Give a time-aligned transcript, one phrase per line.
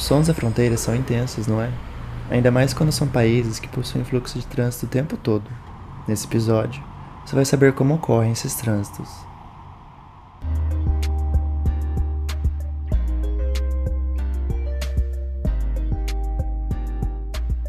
[0.00, 1.70] Os sons da fronteira são intensos, não é?
[2.30, 5.44] Ainda mais quando são países que possuem fluxo de trânsito o tempo todo.
[6.08, 6.82] Nesse episódio,
[7.22, 9.10] você vai saber como ocorrem esses trânsitos.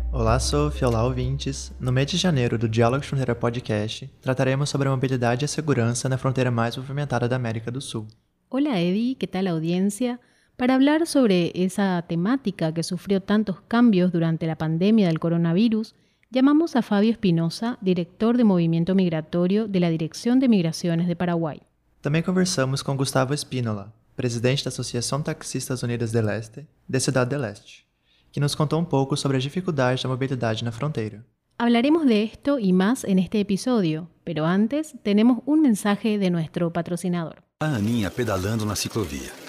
[0.09, 1.73] Olá, Sofia, olá, ouvintes.
[1.81, 6.07] No mês de janeiro do Diálogo Fronteira Podcast, trataremos sobre a mobilidade e a segurança
[6.07, 8.07] na fronteira mais movimentada da América do Sul.
[8.49, 10.17] Hola, Eddie, ¿qué tal audiencia?
[10.61, 15.95] Para hablar sobre esa temática que sufrió tantos cambios durante la pandemia del coronavirus,
[16.29, 21.59] llamamos a Fabio Espinosa, director de Movimiento Migratorio de la Dirección de Migraciones de Paraguay.
[21.99, 27.43] Também conversamos com Gustavo Espínola, presidente da Associação Taxistas Unidas del Este, de Cidade del
[27.43, 27.83] Este,
[28.31, 31.25] que nos contou um pouco sobre as dificuldades da mobilidade na fronteira.
[31.57, 36.71] Hablaremos de esto y más en este episodio, pero antes tenemos un mensaje de nuestro
[36.71, 37.41] patrocinador.
[37.59, 39.40] A Aninha pedalando na ciclovia.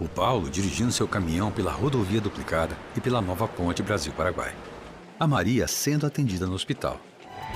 [0.00, 4.54] O Paulo dirigindo seu caminhão pela rodovia duplicada e pela nova ponte Brasil-Paraguai.
[5.18, 7.00] A Maria sendo atendida no hospital.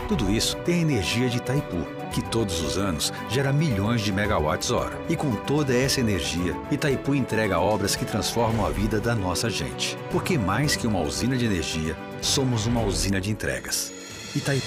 [0.08, 4.96] Tudo isso tem a energia de Itaipu, que todos os anos gera milhões de megawatts-hora.
[5.08, 9.98] E com toda essa energia, Itaipu entrega obras que transformam a vida da nossa gente.
[10.12, 13.92] Porque mais que uma usina de energia, somos uma usina de entregas.
[14.34, 14.66] Itaipu.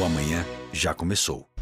[0.00, 1.53] O amanhã já começou.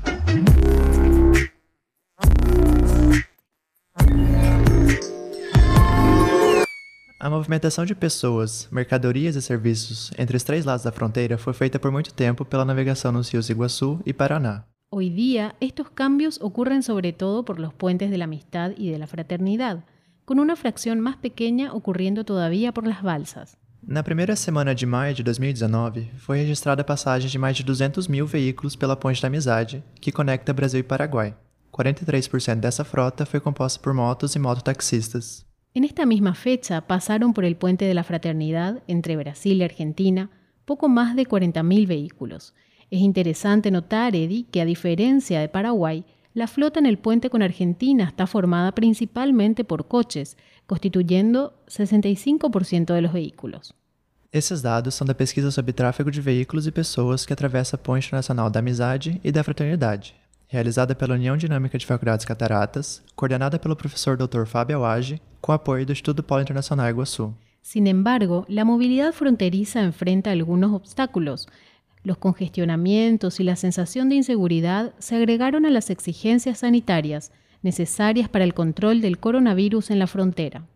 [7.23, 11.79] A movimentação de pessoas, mercadorias e serviços entre os três lados da fronteira foi feita
[11.79, 14.65] por muito tempo pela navegação nos rios Iguaçu e Paraná.
[14.91, 18.99] Hoy día, estos cambios ocurren sobre todo por los puentes de la amistad y de
[18.99, 19.85] la fraternidad,
[20.25, 23.57] con una fracción más pequeña ocurriendo todavía por las balsas.
[23.87, 28.09] Na primeira semana de maio de 2019, foi registrada a passagem de mais de 200
[28.09, 31.37] mil veículos pela Ponte da Amizade, que conecta Brasil e Paraguai.
[31.73, 35.47] 43% dessa frota foi composta por motos e mototaxistas.
[35.75, 40.31] En esta misma fecha pasaron por el puente de la fraternidad entre Brasil y Argentina
[40.67, 42.55] poco más de 40.000 vehículos.
[42.91, 47.43] Es interesante notar, Eddie, que a diferencia de Paraguay, la flota en el puente con
[47.43, 53.75] Argentina está formada principalmente por coches, constituyendo 65% de los vehículos.
[54.31, 58.13] Esses dados são da pesquisa sobre tráfego de veículos e pessoas que atravessa a Ponte
[58.13, 60.15] Nacional da Amizade e da Fraternidade,
[60.53, 64.45] realizada pela União Dinâmica de Faculdades Cataratas, coordenada pelo professor Dr.
[64.45, 67.35] Fábio Awage, com apoio do Estudo Polo Internacional Iguaçu.
[67.63, 71.49] Sin embargo, la movilidad fronteriza enfrenta algunos obstáculos.
[72.05, 77.33] Los congestionamientos y la sensación de inseguridad se agregaron a las exigencias sanitarias
[77.63, 80.69] necesarias para el control del coronavirus en la frontera.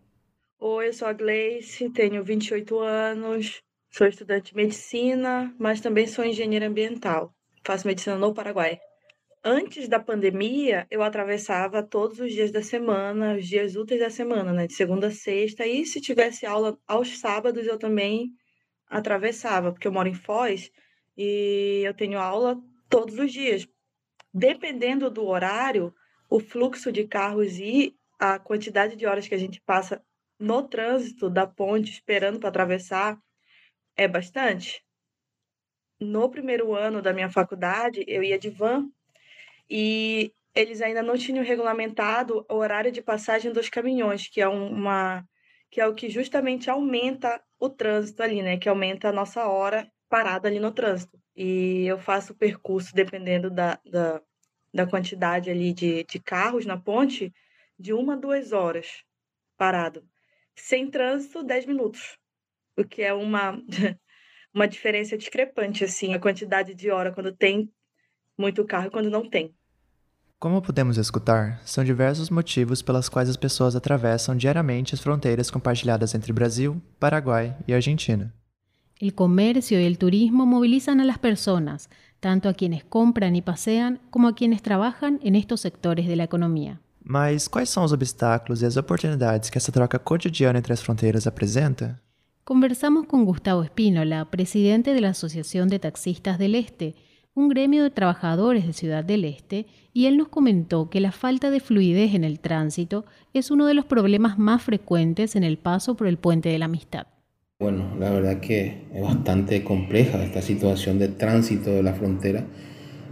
[0.58, 3.60] Oi, eu sou a Gleice, tenho 28 anos,
[3.91, 7.34] sou estudante de medicina, mas também sou engenheira ambiental.
[7.62, 8.78] Faço medicina no Paraguai.
[9.49, 14.53] Antes da pandemia, eu atravessava todos os dias da semana, os dias úteis da semana,
[14.53, 14.67] né?
[14.67, 15.65] De segunda a sexta.
[15.65, 18.33] E se tivesse aula aos sábados, eu também
[18.89, 20.69] atravessava, porque eu moro em Foz
[21.17, 23.69] e eu tenho aula todos os dias.
[24.35, 25.95] Dependendo do horário,
[26.29, 30.03] o fluxo de carros e a quantidade de horas que a gente passa
[30.41, 33.17] no trânsito da ponte esperando para atravessar
[33.97, 34.85] é bastante.
[36.01, 38.91] No primeiro ano da minha faculdade, eu ia de van
[39.69, 45.25] e eles ainda não tinham regulamentado o horário de passagem dos caminhões, que é uma
[45.71, 48.56] que é o que justamente aumenta o trânsito ali, né?
[48.56, 51.21] Que aumenta a nossa hora parada ali no trânsito.
[51.34, 54.22] E eu faço o percurso dependendo da, da,
[54.72, 57.32] da quantidade ali de, de carros na ponte,
[57.78, 59.03] de uma a duas horas
[59.56, 60.09] parado.
[60.55, 62.16] Sem trânsito, 10 minutos.
[62.76, 63.60] O que é uma,
[64.55, 67.70] uma diferença discrepante, assim, a quantidade de hora quando tem
[68.38, 69.55] muito carro quando não tem.
[70.38, 76.15] Como podemos escutar, são diversos motivos pelas quais as pessoas atravessam diariamente as fronteiras compartilhadas
[76.15, 78.33] entre Brasil, Paraguai e Argentina.
[79.00, 81.88] El comercio y el turismo movilizan a las personas,
[82.21, 86.25] tanto a quienes compran y pasean como a quienes trabajan en estos sectores de la
[86.25, 86.81] economía.
[87.03, 91.27] Mas quais são os obstáculos e as oportunidades que essa troca cotidiana entre as fronteiras
[91.27, 92.00] apresenta?
[92.44, 96.94] Conversamos con Gustavo Espínola, presidente de la Asociación de Taxistas del Este,
[97.37, 101.50] un gremio de trabajadores de Ciudad del Este, y él nos comentó que la falta
[101.50, 103.05] de fluidez en el tránsito
[103.35, 106.65] es uno de los problemas más frecuentes en el paso por el puente de la
[106.65, 107.06] amistad.
[107.61, 112.47] Bueno, la verdad que es bastante compleja esta situación de tránsito de la frontera.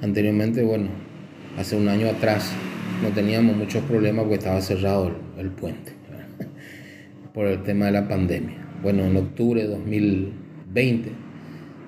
[0.00, 0.88] Anteriormente, bueno,
[1.58, 2.50] hace un año atrás
[3.02, 5.92] no teníamos muchos problemas porque estaba cerrado el, puente
[7.34, 8.56] por el tema de la pandemia.
[8.82, 11.23] Bueno, en octubre de 2020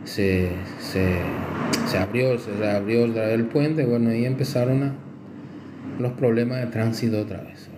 [0.04, 1.18] se, se,
[1.86, 4.94] se abrió, se reabrió otra vez el puente, bueno, ahí empezaron
[5.98, 7.68] los problemas de tránsito otra vez.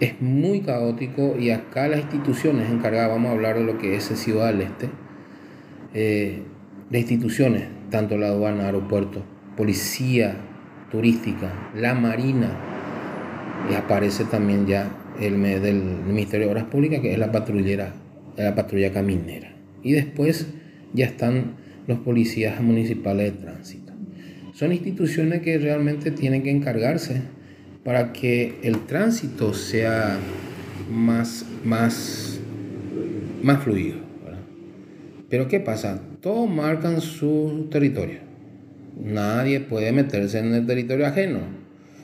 [0.00, 4.04] es muy caótico y acá las instituciones encargadas, vamos a hablar de lo que es
[4.04, 4.88] Ciudad del Este,
[5.94, 6.42] eh,
[6.90, 9.22] las instituciones, tanto la aduana, aeropuerto,
[9.56, 10.36] policía
[10.90, 12.50] turística, la marina,
[13.70, 15.76] y aparece también ya el del
[16.06, 17.94] Ministerio de Obras Públicas, que es la patrullera,
[18.36, 19.54] la patrulla caminera.
[19.82, 20.52] Y después
[20.94, 21.54] ya están
[21.86, 23.92] los policías municipales de tránsito.
[24.54, 27.22] Son instituciones que realmente tienen que encargarse
[27.84, 30.18] para que el tránsito sea
[30.90, 32.40] más, más,
[33.42, 33.96] más fluido.
[35.28, 35.98] Pero ¿qué pasa?
[36.20, 38.18] Todos marcan su territorio.
[39.02, 41.61] Nadie puede meterse en el territorio ajeno.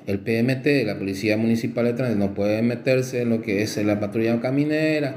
[0.08, 4.00] El PMT, la Policía Municipal de Tránsito, no puede meterse en lo que es la
[4.00, 5.16] patrulla caminera,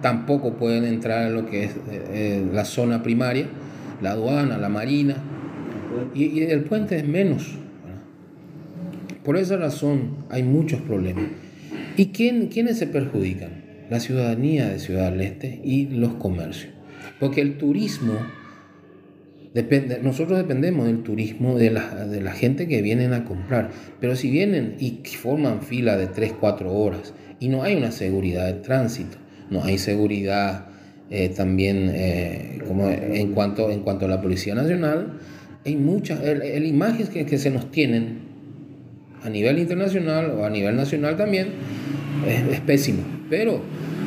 [0.00, 1.76] tampoco pueden entrar en lo que es eh,
[2.10, 3.44] eh, la zona primaria,
[4.00, 5.16] la aduana, la marina,
[6.14, 7.58] y, el puente es menos.
[9.22, 11.26] Por esa razón hay muchos problemas.
[11.98, 13.62] ¿Y quién, quiénes se perjudican?
[13.90, 16.72] La ciudadanía de Ciudad del Este y los comercios.
[17.18, 18.14] Porque el turismo,
[20.02, 23.70] nosotros dependemos del turismo de la, gente que vienen a comprar.
[24.00, 28.46] Pero si vienen y forman fila de 3, 4 horas y no hay una seguridad
[28.46, 29.16] de tránsito,
[29.50, 30.66] no hay seguridad
[31.10, 35.18] eh, también eh, como en, cuanto, en cuanto a la Policía Nacional,
[35.66, 38.30] hay muchas, el, imagen que, que se nos tienen
[39.22, 41.48] a nivel internacional o a nivel nacional también
[42.26, 43.02] es, pésimo.
[43.28, 43.62] Pero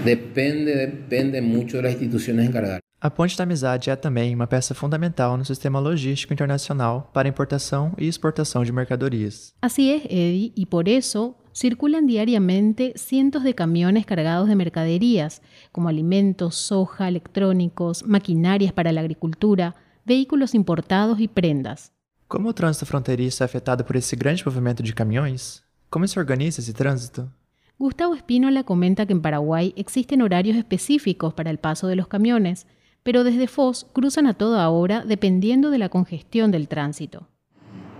[0.05, 2.81] depende, depende mucho de las instituciones encargadas.
[3.03, 7.91] A Ponte da Amizade é também uma peça fundamental no sistema logístico internacional para importação
[7.97, 9.53] e exportação de mercadorias.
[9.61, 15.41] Así es, Eddie, y por eso circulan diariamente cientos de camiones cargados de mercaderías,
[15.73, 21.91] como alimentos, soja, electrónicos, maquinarias para la agricultura, vehículos importados y prendas.
[22.29, 25.61] Como o trânsito fronteiriço é afetado por esse grande movimento de caminhões?
[25.89, 27.29] Como se organiza esse trânsito?
[27.77, 32.65] Gustavo Espínola comenta que en Paraguay existen horarios específicos para el paso de los camiones,
[33.03, 37.27] pero desde Foz cruzan a toda hora dependiendo de la congestión del tránsito.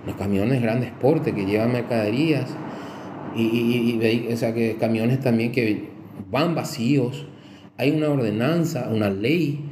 [0.06, 2.50] Los camiones grandes porte que llevan mercaderías
[3.36, 4.00] y,
[4.32, 5.90] o sea, que camiones también que
[6.30, 7.26] van vacíos.
[7.78, 9.66] Hay una ordenanza, una ley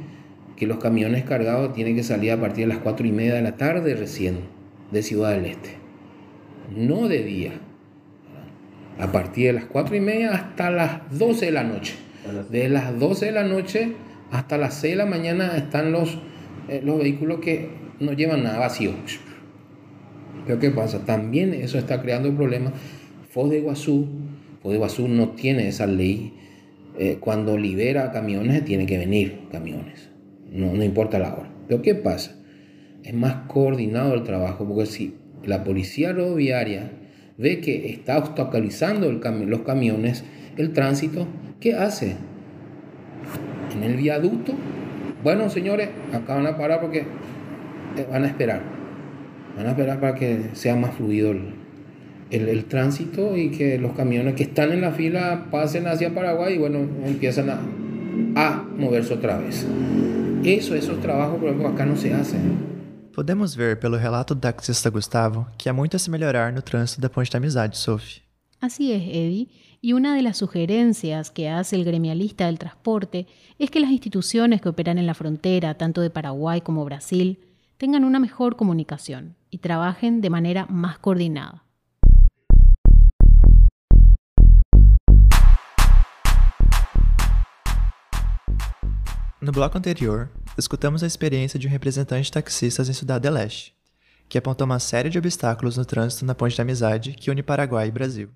[0.56, 3.42] que los camiones cargados tienen que salir a partir de las 4 y media de
[3.42, 4.40] la tarde recién
[4.90, 5.76] de Ciudad del Este.
[6.76, 7.52] No de día.
[8.98, 11.94] A partir de las 4 y media hasta las 12 de la noche.
[12.50, 13.92] De las 12 de la noche
[14.32, 16.18] hasta las 6 de la mañana están los,
[16.68, 17.68] eh, los vehículos que
[18.00, 18.92] no llevan nada vacío.
[20.46, 21.04] Pero ¿qué pasa?
[21.04, 22.72] También eso está creando problemas.
[23.28, 24.08] Foz de Iguazú,
[24.62, 26.32] Foz de Iguazú no tiene esa ley.
[26.98, 30.08] Eh, cuando libera camiones, tiene que venir camiones.
[30.50, 31.50] No, no importa la hora.
[31.68, 32.34] Pero ¿qué pasa?
[33.04, 35.14] Es más coordinado el trabajo, porque si
[35.44, 36.90] la policía rodoviaria
[37.36, 40.24] ve que está obstaculizando los camiones,
[40.56, 41.26] el tránsito,
[41.60, 42.16] ¿qué hace?
[43.74, 44.54] En el viaducto.
[45.22, 48.60] Bueno, señores, acá van a parar porque eh, van a esperar.
[49.56, 51.34] Van a esperar para que sea más fluido
[52.30, 56.58] el, tránsito y que los camiones que están en la fila pasen hacia Paraguay y
[56.58, 59.66] bueno, empiezan a, moverse otra vez.
[60.42, 62.72] Eso, esos trabajos, por ejemplo, acá no se hacen.
[63.14, 67.02] Podemos ver pelo relato do taxista Gustavo que há muito a se melhorar no trânsito
[67.02, 68.22] da Ponte da Amizade, Sophie.
[68.62, 69.48] Así es, Eddie,
[69.80, 73.26] y una de las sugerencias que hace el gremialista del transporte
[73.58, 77.40] es que las instituciones que operan en la frontera, tanto de Paraguay como Brasil,
[77.76, 81.64] tengan una mejor comunicación y trabajen de manera más coordinada.
[89.40, 93.74] No bloco anterior, escutamos a experiência de um representante de taxistas em Cidade Leste,
[94.28, 97.88] que apontou uma série de obstáculos no trânsito na ponte da amizade que une Paraguai
[97.88, 98.30] e Brasil.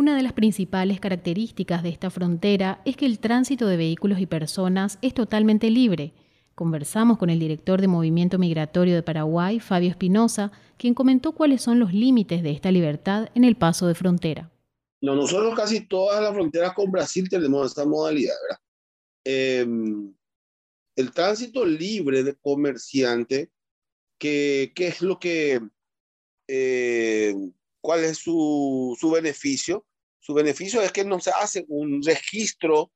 [0.00, 4.24] Una de las principales características de esta frontera es que el tránsito de vehículos y
[4.24, 6.14] personas es totalmente libre.
[6.54, 11.78] Conversamos con el director de Movimiento Migratorio de Paraguay, Fabio Espinosa, quien comentó cuáles son
[11.78, 14.50] los límites de esta libertad en el paso de frontera.
[15.02, 18.36] nosotros casi todas las fronteras con Brasil tenemos esta modalidad.
[19.22, 20.14] Em,
[20.96, 23.50] el tránsito libre de comerciante,
[24.18, 25.60] ¿qué, es lo que,
[26.48, 27.34] eh,
[27.82, 29.84] cuál es su, su beneficio?
[30.20, 32.92] Su beneficio es que no se hace un registro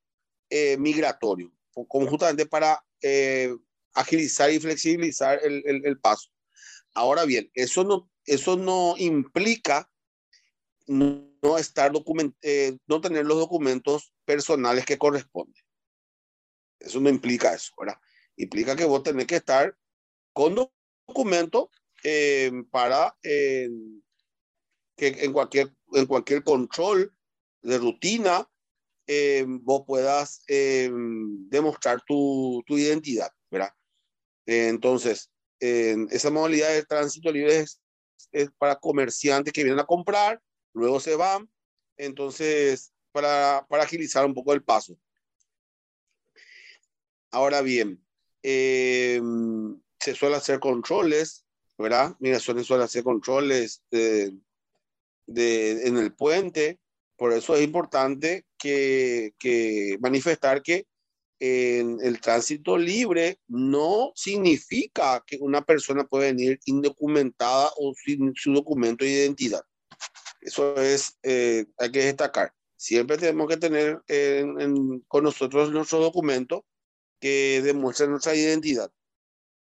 [0.50, 1.52] eh, migratorio,
[1.88, 3.52] conjuntamente para eh,
[3.94, 6.30] agilizar y flexibilizar el, el, paso.
[6.92, 9.90] Ahora bien, eso no, eso no implica
[10.86, 15.64] no, estar document, eh, no tener los documentos personales que corresponden.
[16.78, 17.98] Eso no implica eso, ¿verdad?
[18.36, 19.74] Implica que vos tenés que estar
[20.34, 21.70] con documento
[22.70, 23.16] para
[24.96, 27.12] que en cualquier, en cualquier control
[27.62, 28.48] de rutina,
[29.06, 33.72] eh, vos puedas eh, demostrar tu, tu, identidad, ¿verdad?
[34.46, 37.80] entonces, esa modalidad de tránsito libre es,
[38.32, 40.40] es, para comerciantes que vienen a comprar,
[40.74, 41.48] luego se van,
[41.96, 44.98] entonces, para, para agilizar un poco el paso.
[47.30, 48.04] Ahora bien,
[48.42, 51.46] se suele hacer controles,
[51.78, 52.14] ¿verdad?
[52.18, 53.82] Migraciones suele hacer controles
[55.26, 56.78] de, en el puente,
[57.16, 60.86] por eso es importante que, que manifestar que
[61.40, 68.52] en el tránsito libre no significa que una persona puede venir indocumentada o sin su
[68.52, 69.62] documento de identidad.
[70.40, 72.52] Eso es, eh, hay que destacar.
[72.76, 74.02] Siempre tenemos que tener
[75.08, 76.64] con nosotros nuestro documento
[77.20, 78.90] que demuestre nuestra identidad.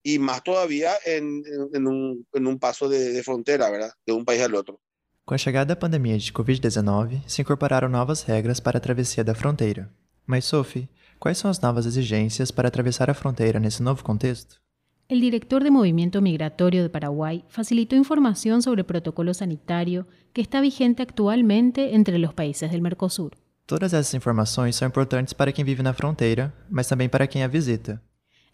[0.02, 3.92] Y más todavía en, en, un, en un, paso de, de frontera, ¿verdad?
[4.06, 4.80] De un país al otro.
[5.26, 9.34] Com a chegada da pandemia de Covid-19, se incorporaram novas regras para a travessia da
[9.34, 9.90] fronteira.
[10.24, 14.60] Mas, Sophie, quais são as novas exigências para atravessar a fronteira nesse novo contexto?
[15.08, 20.60] El director de Movimiento Migratorio de Paraguay facilitó información sobre el protocolo sanitario que está
[20.60, 23.32] vigente actualmente entre los países del Mercosur.
[23.66, 27.48] Todas essas informações são importantes para quem vive na fronteira, mas também para quem a
[27.48, 28.00] visita.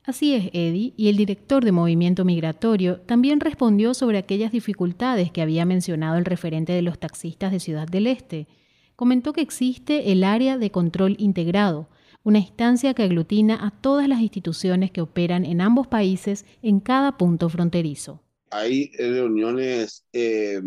[0.05, 5.43] Así es, Eddie, y el director de Movimiento Migratorio también respondió sobre aquellas dificultades que
[5.43, 8.49] había mencionado el referente de los taxistas de Ciudad del Este.
[8.97, 11.89] Comentó que existe el área de control integrado,
[12.25, 17.17] una instancia que aglutina a todas las instituciones que operan en ambos países en cada
[17.17, 18.21] punto fronterizo.
[18.51, 20.61] Hay reuniones eh,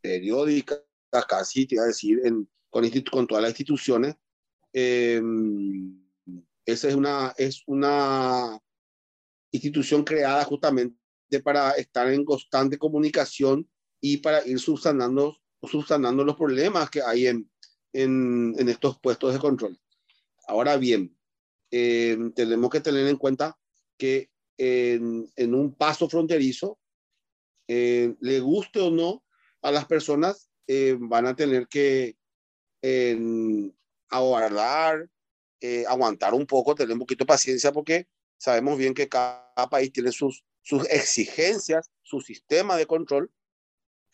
[0.00, 0.80] periódicas,
[1.28, 2.20] casi, te iba a decir,
[2.70, 4.16] con, todas las instituciones.
[4.72, 5.20] Eh,
[6.64, 8.58] esa es una, es una
[9.50, 10.96] institución creada justamente
[11.42, 13.68] para estar en constante comunicación
[14.00, 17.50] y para ir subsanando, subsanando los problemas que hay en,
[17.92, 19.78] en, en estos puestos de control.
[20.46, 21.16] Ahora bien,
[21.70, 23.58] eh, tenemos que tener en cuenta
[23.98, 26.78] que en, en un paso fronterizo,
[27.68, 29.24] eh, le guste o no
[29.60, 32.16] a las personas, eh, van a tener que
[34.08, 35.10] aguardar,
[35.88, 38.06] aguantar un poco, tener un poquito de paciencia porque
[38.38, 43.30] Sabemos bien que cada país tiene sus, sus exigencias, su sistema de control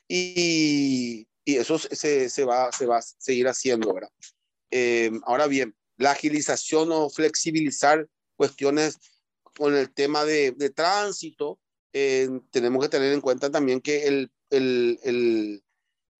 [0.08, 4.10] y, y eso se, se, va, se va a seguir haciendo, ¿verdad?
[4.70, 8.98] Eh, ahora bien, la agilización o flexibilizar cuestiones
[9.56, 11.60] con el tema de, de tránsito,
[11.92, 15.64] eh, tenemos que tener en cuenta también que el, el, el,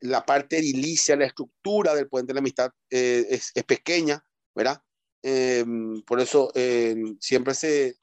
[0.01, 4.81] la parte edilicia, la estructura del puente de la amistad eh, es, es, pequeña, ¿verdad?
[5.27, 5.65] Eh,
[6.07, 7.97] por eso eh, siempre se,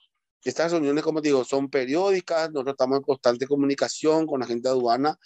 [0.43, 5.19] estas reuniones, como digo, son periódicas, nosotros estamos en constante comunicación con la gente aduana,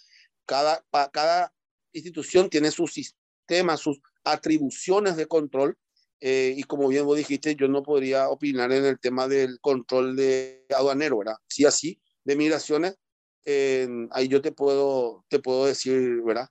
[0.46, 1.54] cada, cada
[1.94, 5.78] institución tiene su sistema, sus atribuciones de control,
[6.20, 10.18] eh, y como bien vos dijiste, yo no podría opinar en el tema del control
[10.18, 11.38] de aduanero, ¿verdad?
[11.48, 12.98] Sí, así, de migraciones,
[13.46, 16.50] eh, ahí yo te puedo, te puedo decir, ¿verdad?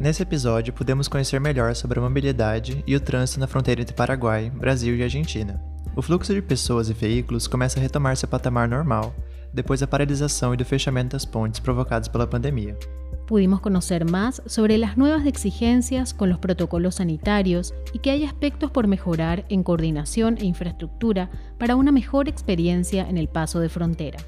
[0.00, 4.48] Nesse episódio, podemos conhecer melhor sobre a mobilidade e o trânsito na fronteira entre Paraguai,
[4.48, 5.60] Brasil e Argentina.
[5.96, 9.12] O fluxo de pessoas e veículos começa a retomar seu patamar normal,
[9.52, 12.78] depois da paralisação e do fechamento das pontes provocados pela pandemia.
[13.26, 18.70] Pudimos conocer más sobre las nuevas exigencias con los protocolos sanitarios y que hay aspectos
[18.70, 21.28] por mejorar en coordinación e infraestructura
[21.58, 24.18] para una mejor experiencia en el paso de frontera.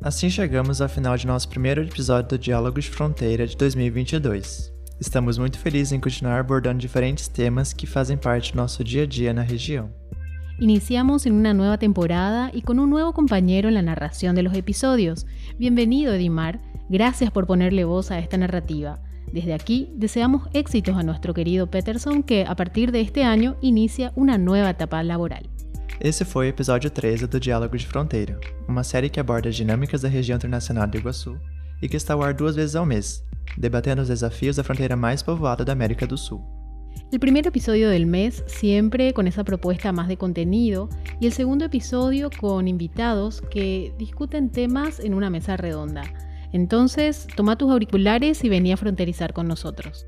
[0.00, 4.77] Assim chegamos ao final de nosso primeiro episódio do Diálogos de Fronteira de 2022.
[5.00, 9.06] Estamos muito felizes em continuar abordando diferentes temas que fazem parte do nosso dia a
[9.06, 9.90] dia na região.
[10.58, 14.54] Iniciamos en una nueva temporada y con un nuevo compañero en la narración de los
[14.54, 15.24] episodios.
[15.56, 16.58] Bienvenido, Edimar.
[16.90, 18.98] Gracias por ponerle voz a esta narrativa.
[19.32, 24.12] Desde aquí deseamos éxitos a nuestro querido Peterson que a partir de este año inicia
[24.16, 25.44] una nueva etapa laboral.
[26.00, 30.00] Esse foi o episódio 13 do Diálogo de Fronteira, uma série que aborda as dinâmicas
[30.00, 31.36] da região internacional do Iguaçu
[31.80, 33.22] e que está ao ar duas vezes ao mês,
[33.56, 36.40] debatendo los desafíos de la frontera más poblada de América del Sur.
[37.10, 40.90] El primer episodio del mes siempre con esa propuesta más de contenido
[41.20, 46.02] y el segundo episodio con invitados que discuten temas en una mesa redonda.
[46.52, 50.06] Entonces, toma tus auriculares y vení a fronterizar con nosotros.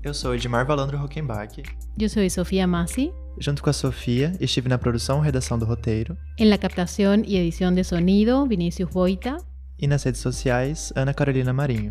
[0.00, 1.60] Eu sou Edmar Valandro Hockenbach.
[1.98, 3.12] Eu sou Sofia Massi.
[3.40, 6.16] Junto com a Sofia, estive na produção e redação do roteiro.
[6.38, 9.38] En la captación y edición de sonido, Vinicius Boita.
[9.76, 11.90] E nas redes sociais, Ana Carolina Marinho.